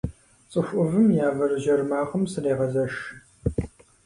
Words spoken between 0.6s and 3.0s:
ӏувым я вэржьэр макъым срегъэзэш.